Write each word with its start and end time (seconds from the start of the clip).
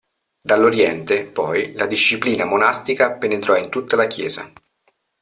Dall'oriente, 0.41 1.25
poi, 1.25 1.73
la 1.73 1.85
disciplina 1.85 2.45
monastica 2.45 3.17
penetrò 3.19 3.55
in 3.55 3.69
tutta 3.69 3.95
la 3.95 4.07
Chiesa. 4.07 4.51